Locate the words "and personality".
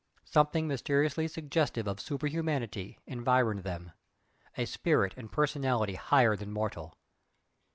5.15-5.93